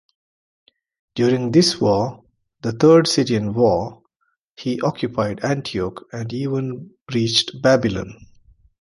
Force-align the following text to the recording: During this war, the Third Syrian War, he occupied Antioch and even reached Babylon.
During 1.13 1.51
this 1.51 1.79
war, 1.79 2.23
the 2.63 2.71
Third 2.71 3.07
Syrian 3.07 3.53
War, 3.53 4.01
he 4.57 4.81
occupied 4.81 5.45
Antioch 5.45 6.03
and 6.11 6.33
even 6.33 6.89
reached 7.13 7.61
Babylon. 7.61 8.15